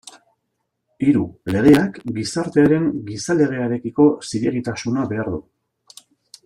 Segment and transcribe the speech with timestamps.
[1.07, 1.25] Hiru,
[1.55, 5.43] legeak gizartearen gizalegearekiko zilegitasuna behar du.